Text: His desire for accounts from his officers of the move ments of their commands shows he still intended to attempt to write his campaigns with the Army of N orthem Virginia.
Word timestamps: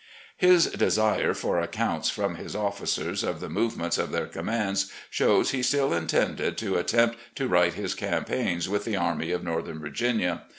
His 0.35 0.65
desire 0.65 1.35
for 1.35 1.59
accounts 1.59 2.09
from 2.09 2.33
his 2.33 2.55
officers 2.55 3.23
of 3.23 3.39
the 3.39 3.49
move 3.51 3.77
ments 3.77 3.99
of 3.99 4.11
their 4.11 4.25
commands 4.25 4.91
shows 5.11 5.51
he 5.51 5.61
still 5.61 5.93
intended 5.93 6.57
to 6.57 6.77
attempt 6.77 7.17
to 7.35 7.47
write 7.47 7.75
his 7.75 7.93
campaigns 7.93 8.67
with 8.67 8.83
the 8.83 8.95
Army 8.97 9.29
of 9.29 9.45
N 9.45 9.53
orthem 9.53 9.79
Virginia. 9.79 10.41